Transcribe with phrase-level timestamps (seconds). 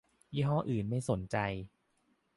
[0.33, 1.37] ยี่ห้ออื่นไม่แน่ใจ